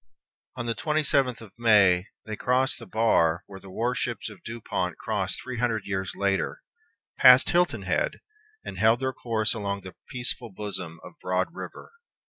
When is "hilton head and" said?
7.51-8.79